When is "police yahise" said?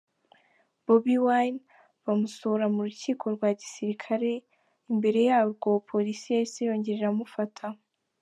5.89-6.59